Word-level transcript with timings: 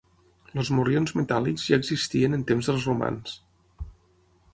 Els 0.61 0.69
morrions 0.77 1.11
metàl·lics 1.19 1.65
ja 1.71 1.79
existien 1.81 2.37
en 2.39 2.45
temps 2.53 2.71
dels 2.71 2.87
romans. 2.93 3.37